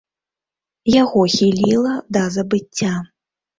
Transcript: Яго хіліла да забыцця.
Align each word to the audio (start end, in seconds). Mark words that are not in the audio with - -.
Яго 1.01 1.21
хіліла 1.35 1.93
да 2.19 2.25
забыцця. 2.39 2.93